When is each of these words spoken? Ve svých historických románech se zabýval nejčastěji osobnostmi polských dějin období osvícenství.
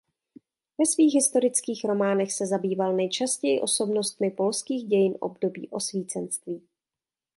Ve 0.77 0.85
svých 0.85 1.13
historických 1.15 1.85
románech 1.85 2.33
se 2.33 2.45
zabýval 2.47 2.95
nejčastěji 2.95 3.61
osobnostmi 3.61 4.31
polských 4.31 4.83
dějin 4.87 5.13
období 5.19 5.69
osvícenství. 5.69 6.61